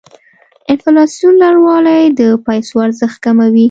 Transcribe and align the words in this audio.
د 0.03 0.03
انفلاسیون 0.71 1.33
لوړوالی 1.43 2.01
د 2.19 2.21
پیسو 2.45 2.75
ارزښت 2.85 3.17
کموي. 3.25 3.59